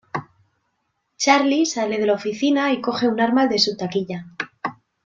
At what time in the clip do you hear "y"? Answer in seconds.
2.73-2.81